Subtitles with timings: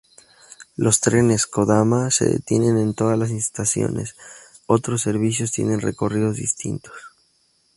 [0.77, 4.15] Los trenes "Kodama" se detienen en todas las estaciones;
[4.65, 6.93] otros servicios tienen recorridos distintos.